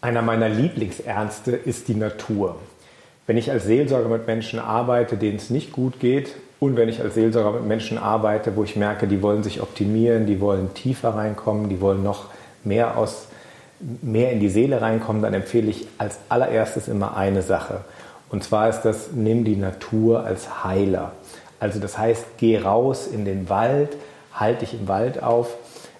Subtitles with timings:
[0.00, 2.56] Einer meiner Lieblingsärzte ist die Natur.
[3.26, 7.00] Wenn ich als Seelsorger mit Menschen arbeite, denen es nicht gut geht, und wenn ich
[7.00, 11.10] als Seelsorger mit Menschen arbeite, wo ich merke, die wollen sich optimieren, die wollen tiefer
[11.10, 12.26] reinkommen, die wollen noch
[12.64, 13.28] mehr aus
[14.02, 17.82] mehr in die Seele reinkommen, dann empfehle ich als allererstes immer eine Sache.
[18.28, 21.12] Und zwar ist das, nimm die Natur als Heiler.
[21.60, 23.96] Also das heißt, geh raus in den Wald,
[24.34, 25.54] halt dich im Wald auf.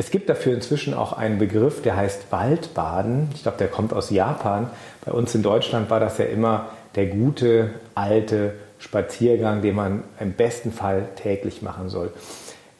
[0.00, 3.28] Es gibt dafür inzwischen auch einen Begriff, der heißt Waldbaden.
[3.34, 4.70] Ich glaube, der kommt aus Japan.
[5.04, 10.32] Bei uns in Deutschland war das ja immer der gute alte Spaziergang, den man im
[10.32, 12.14] besten Fall täglich machen soll.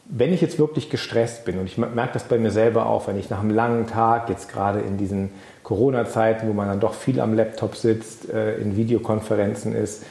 [0.07, 3.19] Wenn ich jetzt wirklich gestresst bin, und ich merke das bei mir selber auch, wenn
[3.19, 5.31] ich nach einem langen Tag, jetzt gerade in diesen
[5.63, 10.05] Corona-Zeiten, wo man dann doch viel am Laptop sitzt, äh, in Videokonferenzen ist,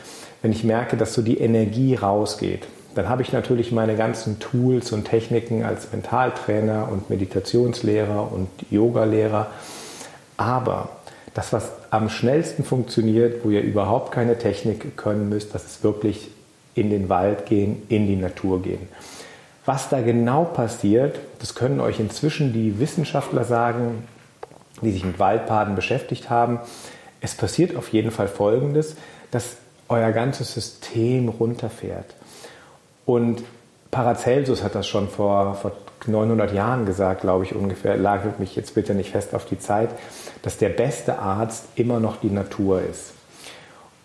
[0.43, 4.91] wenn ich merke, dass so die Energie rausgeht, dann habe ich natürlich meine ganzen Tools
[4.91, 9.47] und Techniken als Mentaltrainer und Meditationslehrer und Yogalehrer.
[10.37, 10.89] Aber
[11.33, 16.31] das, was am schnellsten funktioniert, wo ihr überhaupt keine Technik können müsst, das ist wirklich
[16.73, 18.87] in den Wald gehen, in die Natur gehen.
[19.65, 24.03] Was da genau passiert, das können euch inzwischen die Wissenschaftler sagen,
[24.81, 26.59] die sich mit Waldbaden beschäftigt haben.
[27.21, 28.95] Es passiert auf jeden Fall Folgendes,
[29.29, 29.57] dass
[29.89, 32.15] euer ganzes System runterfährt.
[33.09, 33.43] Und
[33.89, 35.71] Paracelsus hat das schon vor, vor
[36.05, 39.89] 900 Jahren gesagt, glaube ich ungefähr, lagert mich jetzt bitte nicht fest auf die Zeit,
[40.43, 43.13] dass der beste Arzt immer noch die Natur ist.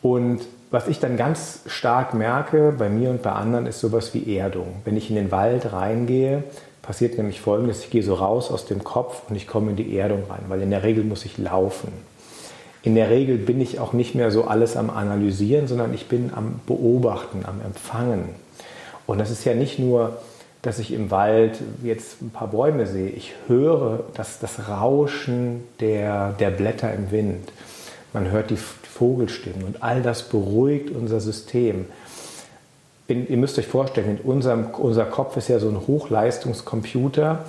[0.00, 4.38] Und was ich dann ganz stark merke bei mir und bei anderen ist sowas wie
[4.38, 4.77] Erdung.
[4.86, 6.42] Wenn ich in den Wald reingehe,
[6.80, 9.98] passiert nämlich Folgendes, ich gehe so raus aus dem Kopf und ich komme in die
[9.98, 11.92] Erdung rein, weil in der Regel muss ich laufen.
[12.83, 16.33] In der Regel bin ich auch nicht mehr so alles am Analysieren, sondern ich bin
[16.34, 18.42] am Beobachten, am Empfangen.
[19.06, 20.19] Und das ist ja nicht nur
[20.64, 23.11] dass ich im Wald jetzt ein paar Bäume sehe.
[23.11, 27.52] Ich höre das, das Rauschen der, der Blätter im Wind.
[28.14, 31.84] Man hört die Vogelstimmen und all das beruhigt unser System.
[33.08, 37.45] In, ihr müsst euch vorstellen, unserem, unser Kopf ist ja so ein Hochleistungskomputer,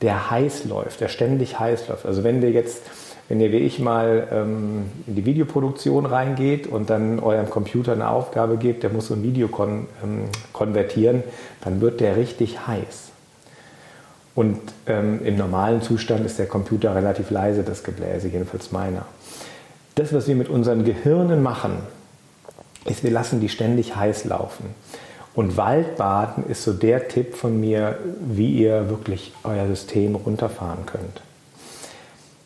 [0.00, 2.06] der heiß läuft, der ständig heiß läuft.
[2.06, 2.82] Also wenn wir jetzt
[3.30, 8.08] wenn ihr wie ich mal ähm, in die Videoproduktion reingeht und dann eurem Computer eine
[8.08, 11.22] Aufgabe gebt, der muss so ein Video kon ähm, konvertieren,
[11.60, 13.12] dann wird der richtig heiß.
[14.34, 14.58] Und
[14.88, 19.06] ähm, im normalen Zustand ist der Computer relativ leise, das Gebläse, jedenfalls meiner.
[19.94, 21.78] Das, was wir mit unseren Gehirnen machen,
[22.84, 24.74] ist, wir lassen die ständig heiß laufen.
[25.36, 27.96] Und Waldbaden ist so der Tipp von mir,
[28.26, 31.22] wie ihr wirklich euer System runterfahren könnt.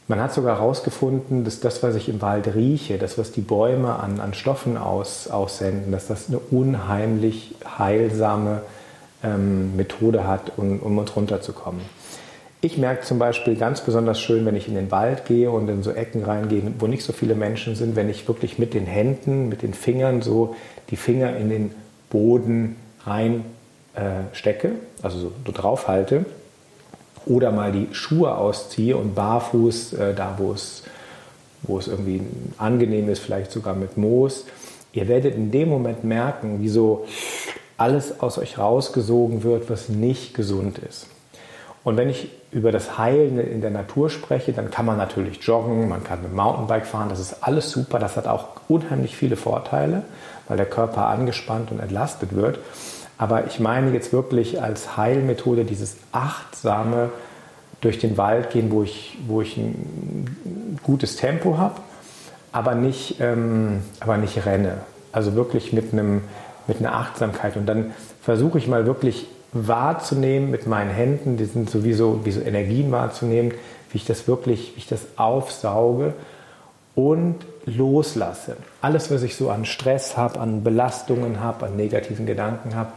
[0.07, 3.99] Man hat sogar herausgefunden, dass das, was ich im Wald rieche, das, was die Bäume
[3.99, 8.61] an, an Stoffen aus, aussenden, dass das eine unheimlich heilsame
[9.23, 11.81] ähm, Methode hat, um, um uns runterzukommen.
[12.61, 15.83] Ich merke zum Beispiel ganz besonders schön, wenn ich in den Wald gehe und in
[15.83, 19.49] so Ecken reingehe, wo nicht so viele Menschen sind, wenn ich wirklich mit den Händen,
[19.49, 20.55] mit den Fingern so
[20.91, 21.75] die Finger in den
[22.11, 22.77] Boden
[23.07, 23.45] rein
[23.95, 24.25] äh,
[25.03, 26.27] also so, so drauf halte
[27.27, 30.83] oder mal die Schuhe ausziehe und barfuß, äh, da wo es,
[31.63, 32.23] wo es irgendwie
[32.59, 34.45] angenehm ist, vielleicht sogar mit Moos,
[34.93, 37.07] ihr werdet in dem Moment merken, wie so
[37.77, 41.07] alles aus euch rausgesogen wird, was nicht gesund ist.
[41.85, 45.89] Und wenn ich über das Heilen in der Natur spreche, dann kann man natürlich joggen,
[45.89, 50.03] man kann mit Mountainbike fahren, das ist alles super, das hat auch unheimlich viele Vorteile,
[50.49, 52.59] weil der Körper angespannt und entlastet wird.
[53.19, 57.11] Aber ich meine jetzt wirklich als Heilmethode dieses achtsame
[57.83, 61.81] durch den Wald gehen, wo ich, wo ich ein gutes Tempo habe,
[62.51, 64.79] aber nicht, ähm, aber nicht renne.
[65.13, 66.23] Also wirklich mit, einem,
[66.67, 67.57] mit einer Achtsamkeit.
[67.57, 67.93] Und dann
[68.23, 73.53] versuche ich mal wirklich wahrzunehmen mit meinen Händen, die sind sowieso wie so Energien wahrzunehmen,
[73.91, 76.15] wie ich das wirklich, wie ich das aufsauge
[76.95, 78.57] und loslasse.
[78.83, 82.93] Alles, was ich so an Stress habe, an Belastungen habe, an negativen Gedanken habe,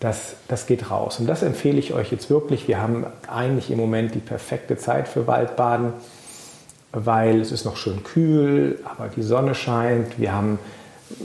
[0.00, 1.18] das, das geht raus.
[1.18, 2.68] Und das empfehle ich euch jetzt wirklich.
[2.68, 5.92] Wir haben eigentlich im Moment die perfekte Zeit für Waldbaden,
[6.92, 10.18] weil es ist noch schön kühl, aber die Sonne scheint.
[10.18, 10.58] Wir haben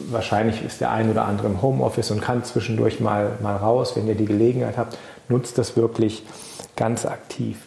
[0.10, 4.08] wahrscheinlich ist der ein oder andere im Homeoffice und kann zwischendurch mal, mal raus, wenn
[4.08, 4.98] ihr die Gelegenheit habt.
[5.30, 6.24] Nutzt das wirklich
[6.76, 7.58] ganz aktiv.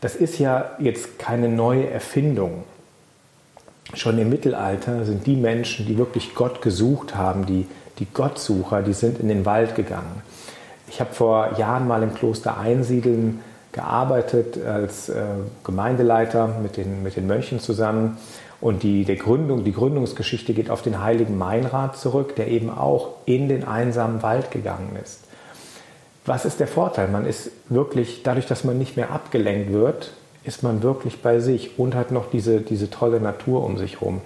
[0.00, 2.64] Das ist ja jetzt keine neue Erfindung.
[3.94, 7.66] Schon im Mittelalter sind die Menschen, die wirklich Gott gesucht haben, die,
[7.98, 10.22] die Gottsucher, die sind in den Wald gegangen.
[10.88, 13.40] Ich habe vor Jahren mal im Kloster Einsiedeln
[13.72, 15.22] gearbeitet als äh,
[15.62, 18.16] Gemeindeleiter mit den, mit den Mönchen zusammen.
[18.60, 23.08] Und die, der Gründung, die Gründungsgeschichte geht auf den heiligen Meinrad zurück, der eben auch
[23.26, 25.20] in den einsamen Wald gegangen ist.
[26.24, 27.08] Was ist der Vorteil?
[27.08, 30.10] Man ist wirklich, dadurch, dass man nicht mehr abgelenkt wird
[30.46, 34.20] ist man wirklich bei sich und hat noch diese, diese tolle Natur um sich herum.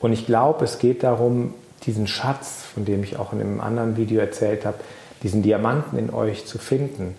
[0.00, 1.54] Und ich glaube, es geht darum,
[1.84, 4.78] diesen Schatz, von dem ich auch in einem anderen Video erzählt habe,
[5.22, 7.16] diesen Diamanten in euch zu finden.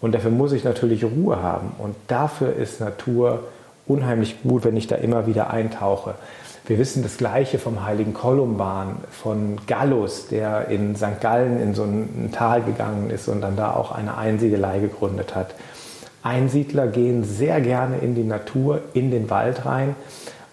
[0.00, 1.72] Und dafür muss ich natürlich Ruhe haben.
[1.78, 3.44] Und dafür ist Natur
[3.86, 6.14] unheimlich gut, wenn ich da immer wieder eintauche.
[6.66, 11.20] Wir wissen das Gleiche vom heiligen Kolumban, von Gallus, der in St.
[11.20, 15.54] Gallen in so ein Tal gegangen ist und dann da auch eine Einsiedelei gegründet hat.
[16.22, 19.94] Einsiedler gehen sehr gerne in die Natur, in den Wald rein,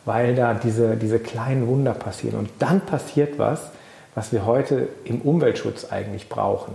[0.04, 2.38] weil da diese, diese kleinen Wunder passieren.
[2.38, 3.72] Und dann passiert was,
[4.14, 6.74] was wir heute im Umweltschutz eigentlich brauchen.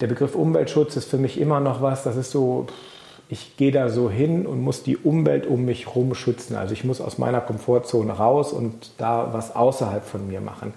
[0.00, 2.66] Der Begriff Umweltschutz ist für mich immer noch was, das ist so,
[3.28, 6.56] ich gehe da so hin und muss die Umwelt um mich herum schützen.
[6.56, 10.72] Also ich muss aus meiner Komfortzone raus und da was außerhalb von mir machen.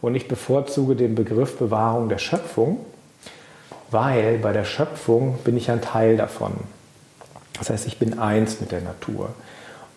[0.00, 2.78] Und ich bevorzuge den Begriff Bewahrung der Schöpfung,
[3.90, 6.52] weil bei der Schöpfung bin ich ein Teil davon.
[7.58, 9.30] Das heißt, ich bin eins mit der Natur.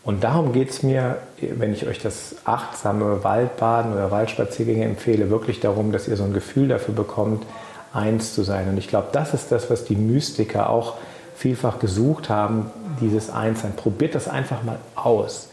[0.04, 5.60] Und darum geht es mir, wenn ich euch das achtsame Waldbaden oder Waldspaziergänge empfehle, wirklich
[5.60, 7.46] darum, dass ihr so ein Gefühl dafür bekommt,
[7.94, 8.68] eins zu sein.
[8.70, 10.96] Und ich glaube, das ist das, was die Mystiker auch
[11.42, 12.70] vielfach gesucht haben,
[13.02, 13.74] dieses Einssein.
[13.76, 15.50] Probiert das einfach mal aus,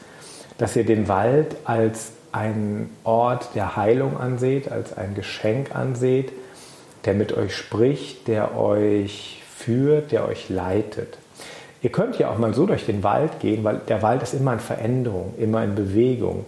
[0.58, 6.30] dass ihr den Wald als einen Ort der Heilung anseht, als ein Geschenk anseht,
[7.06, 11.16] der mit euch spricht, der euch führt, der euch leitet.
[11.80, 14.52] Ihr könnt ja auch mal so durch den Wald gehen, weil der Wald ist immer
[14.52, 16.44] in Veränderung, immer in Bewegung.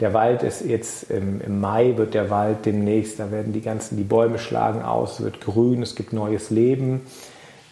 [0.00, 3.96] Der Wald ist jetzt im, im, Mai, wird der Wald demnächst, da werden die ganzen,
[3.96, 7.02] die Bäume schlagen aus, wird grün, es gibt neues Leben.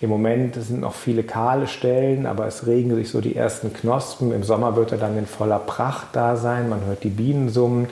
[0.02, 4.32] Im Moment sind noch viele kahle Stellen, aber es regen sich so die ersten Knospen.
[4.32, 7.86] Im Sommer wird er dann in voller Pracht da sein, man hört die Bienen summen.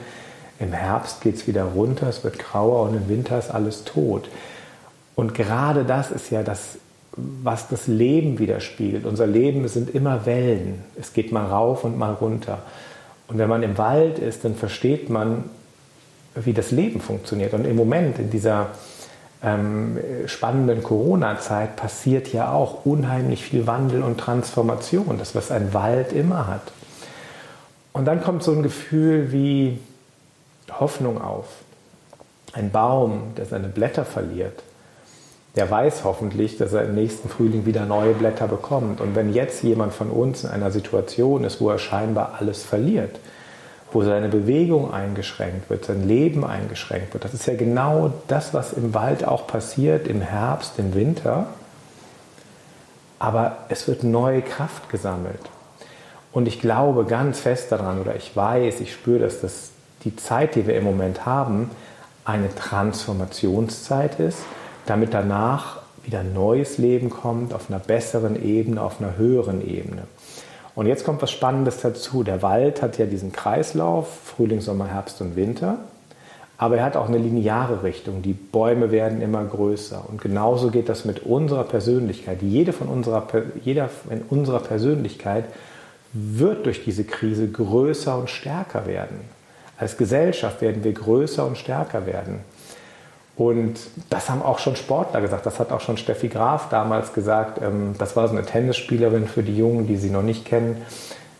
[0.59, 4.27] Im Herbst geht es wieder runter, es wird grauer und im Winter ist alles tot.
[5.15, 6.79] Und gerade das ist ja das,
[7.15, 9.05] was das Leben widerspiegelt.
[9.05, 10.83] Unser Leben sind immer Wellen.
[10.99, 12.59] Es geht mal rauf und mal runter.
[13.29, 15.45] Und wenn man im Wald ist, dann versteht man,
[16.35, 17.53] wie das Leben funktioniert.
[17.53, 18.67] Und im Moment, in dieser
[19.43, 25.17] ähm, spannenden Corona-Zeit, passiert ja auch unheimlich viel Wandel und Transformation.
[25.17, 26.71] Das, was ein Wald immer hat.
[27.93, 29.79] Und dann kommt so ein Gefühl wie
[30.79, 31.47] Hoffnung auf.
[32.53, 34.61] Ein Baum, der seine Blätter verliert,
[35.55, 39.01] der weiß hoffentlich, dass er im nächsten Frühling wieder neue Blätter bekommt.
[39.01, 43.19] Und wenn jetzt jemand von uns in einer Situation ist, wo er scheinbar alles verliert,
[43.91, 48.73] wo seine Bewegung eingeschränkt wird, sein Leben eingeschränkt wird, das ist ja genau das, was
[48.73, 51.47] im Wald auch passiert, im Herbst, im Winter.
[53.19, 55.41] Aber es wird neue Kraft gesammelt.
[56.31, 59.71] Und ich glaube ganz fest daran, oder ich weiß, ich spüre, dass das
[60.03, 61.69] die Zeit, die wir im Moment haben,
[62.25, 64.39] eine Transformationszeit ist
[64.85, 70.03] damit danach wieder neues Leben kommt auf einer besseren Ebene, auf einer höheren Ebene.
[70.75, 72.23] Und jetzt kommt was Spannendes dazu.
[72.23, 75.79] Der Wald hat ja diesen Kreislauf, Frühling, Sommer, Herbst und Winter.
[76.57, 78.21] Aber er hat auch eine lineare Richtung.
[78.21, 80.05] Die Bäume werden immer größer.
[80.07, 82.41] Und genauso geht das mit unserer Persönlichkeit.
[82.41, 83.27] Jede von unserer,
[83.63, 85.45] jeder in unserer Persönlichkeit
[86.13, 89.21] wird durch diese Krise größer und stärker werden.
[89.77, 92.41] Als Gesellschaft werden wir größer und stärker werden.
[93.41, 93.79] Und
[94.11, 95.47] das haben auch schon Sportler gesagt.
[95.47, 97.59] Das hat auch schon Steffi Graf damals gesagt.
[97.59, 100.83] Ähm, das war so eine Tennisspielerin für die Jungen, die sie noch nicht kennen,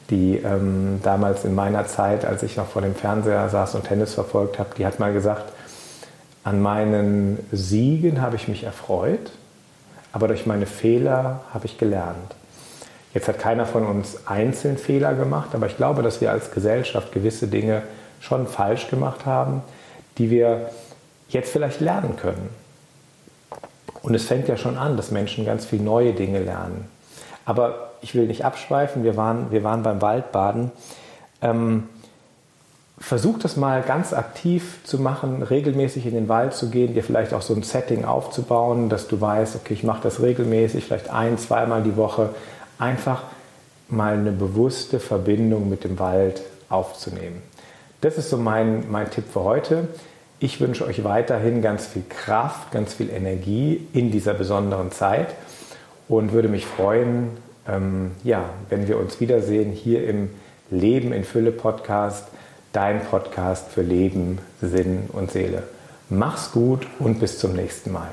[0.10, 4.16] die ähm, damals in meiner Zeit, als ich noch vor dem Fernseher saß und Tennis
[4.16, 5.54] verfolgt habe, die hat mal gesagt,
[6.44, 9.32] an meinen Siegen habe ich mich erfreut,
[10.12, 12.34] aber durch meine Fehler habe ich gelernt.
[13.14, 17.12] Jetzt hat keiner von uns einzeln Fehler gemacht, aber ich glaube, dass wir als Gesellschaft
[17.12, 17.84] gewisse Dinge
[18.20, 19.62] schon falsch gemacht haben,
[20.18, 20.72] die wir
[21.34, 22.50] jetzt vielleicht lernen können.
[24.02, 26.90] Und es fängt ja schon an, dass Menschen ganz viele neue Dinge lernen.
[27.46, 30.72] Aber ich will nicht abschweifen, wir waren, wir waren beim Waldbaden.
[31.42, 31.88] Ähm,
[33.02, 37.34] versuch das mal ganz aktiv zu machen, regelmäßig in den Wald zu gehen, dir vielleicht
[37.34, 41.38] auch so ein Setting aufzubauen, dass du weißt, okay, ich mache das regelmäßig, vielleicht ein,
[41.38, 42.30] zweimal die Woche.
[42.78, 43.24] Einfach
[43.90, 47.42] mal eine bewusste Verbindung mit dem Wald aufzunehmen.
[48.02, 49.88] Das ist so mein, mein Tipp für heute.
[50.44, 55.36] Ich wünsche euch weiterhin ganz viel Kraft, ganz viel Energie in dieser besonderen Zeit
[56.08, 57.30] und würde mich freuen,
[57.68, 60.32] ähm, ja, wenn wir uns wiedersehen hier im
[60.72, 62.26] Leben in Fülle Podcast,
[62.74, 65.62] dein Podcast für Leben, Sinn und Seele.
[66.10, 68.10] Mach's gut und bis zum nächsten Mal.